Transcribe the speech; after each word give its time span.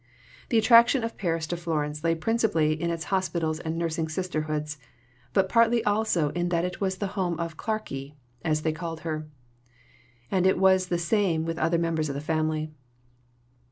The 0.49 0.57
attraction 0.57 1.03
of 1.03 1.15
Paris 1.15 1.45
to 1.45 1.55
Florence 1.57 2.03
lay 2.03 2.15
principally 2.15 2.73
in 2.73 2.89
its 2.89 3.03
hospitals 3.13 3.59
and 3.59 3.77
nursing 3.77 4.09
sisterhoods, 4.09 4.79
but 5.31 5.47
partly 5.47 5.83
also 5.85 6.29
in 6.29 6.49
that 6.49 6.65
it 6.65 6.81
was 6.81 6.97
the 6.97 7.05
home 7.13 7.39
of 7.39 7.55
"Clarkey," 7.55 8.15
as 8.43 8.63
they 8.63 8.71
called 8.73 9.01
her. 9.01 9.27
And 10.31 10.47
it 10.47 10.57
was 10.57 10.87
the 10.87 10.97
same 10.97 11.45
with 11.45 11.59
other 11.59 11.77
members 11.77 12.09
of 12.09 12.15
the 12.15 12.19
family. 12.19 12.71